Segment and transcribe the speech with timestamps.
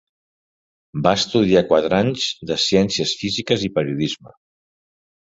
[1.07, 4.33] Va estudiar quatre anys de Ciències Físiques i Periodisme.